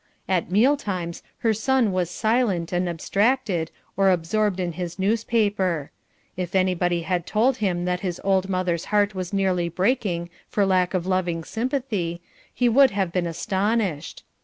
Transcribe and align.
At 0.27 0.49
meal 0.49 0.77
times 0.77 1.21
her 1.45 1.53
son 1.53 1.91
was 1.91 2.09
silent 2.09 2.73
and 2.73 2.89
abstracted 2.89 3.69
or 3.95 4.09
absorbed 4.09 4.59
in 4.59 4.71
his 4.71 4.97
newspaper. 4.97 5.91
If 6.35 6.55
anybody 6.55 7.03
had 7.03 7.27
told 7.27 7.57
him 7.57 7.85
that 7.85 7.99
his 7.99 8.19
old 8.23 8.49
mother's 8.49 8.85
heart 8.85 9.13
was 9.13 9.31
nearly 9.31 9.69
breaking 9.69 10.31
for 10.49 10.65
lack 10.65 10.95
of 10.95 11.05
loving 11.05 11.43
sympathy, 11.43 12.19
he 12.51 12.67
would 12.67 12.89
have 12.89 13.11
been 13.11 13.27
astonished. 13.27 14.23